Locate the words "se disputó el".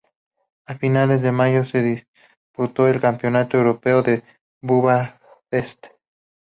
1.63-2.99